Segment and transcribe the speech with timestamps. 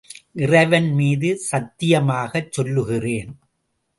[0.35, 3.31] இறைவன் மீது சத்தியமாகச் சொல்லுகிறேன்.